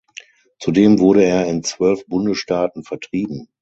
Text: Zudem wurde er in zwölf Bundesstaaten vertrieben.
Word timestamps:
Zudem 0.57 0.97
wurde 0.97 1.23
er 1.25 1.45
in 1.45 1.61
zwölf 1.61 2.07
Bundesstaaten 2.07 2.83
vertrieben. 2.83 3.49